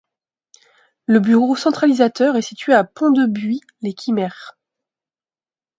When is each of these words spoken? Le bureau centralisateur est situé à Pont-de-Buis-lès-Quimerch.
Le 1.05 1.19
bureau 1.19 1.55
centralisateur 1.55 2.35
est 2.35 2.41
situé 2.41 2.73
à 2.73 2.83
Pont-de-Buis-lès-Quimerch. 2.83 4.53